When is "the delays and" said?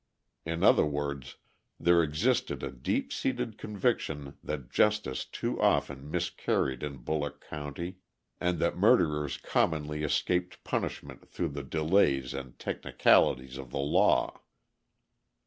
11.49-12.57